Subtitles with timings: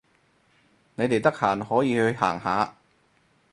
[0.95, 2.73] 你哋得閒可以去行下